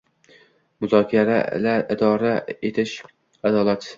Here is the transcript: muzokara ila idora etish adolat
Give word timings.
muzokara 0.85 1.35
ila 1.57 1.75
idora 1.97 2.33
etish 2.71 2.95
adolat 3.51 3.89